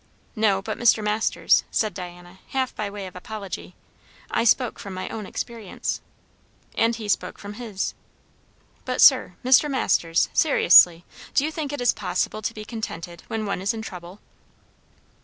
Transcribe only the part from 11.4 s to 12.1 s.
you think it is